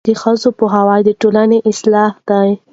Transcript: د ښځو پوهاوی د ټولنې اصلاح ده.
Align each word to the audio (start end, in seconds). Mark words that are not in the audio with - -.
د 0.07 0.09
ښځو 0.21 0.49
پوهاوی 0.59 1.01
د 1.05 1.09
ټولنې 1.21 1.59
اصلاح 1.71 2.11
ده. 2.29 2.39